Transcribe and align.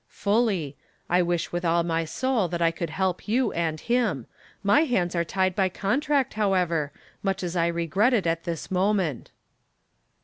"Fully. 0.09 0.75
I 1.11 1.21
wish 1.21 1.51
with 1.51 1.63
all 1.63 1.83
my 1.83 2.05
soul 2.05 2.47
that 2.47 2.59
I 2.59 2.71
could 2.71 2.89
help 2.89 3.27
you 3.27 3.51
and 3.51 3.79
him. 3.79 4.25
My 4.63 4.85
hands 4.85 5.13
are 5.13 5.23
tied 5.23 5.55
by 5.55 5.69
contract, 5.69 6.33
however, 6.33 6.91
much 7.21 7.43
as 7.43 7.55
I 7.55 7.67
regret 7.67 8.11
it 8.11 8.25
at 8.25 8.43
this 8.43 8.71
moment." 8.71 9.29